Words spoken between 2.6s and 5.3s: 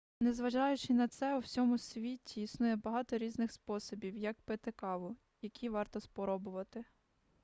багато різних способів як пити каву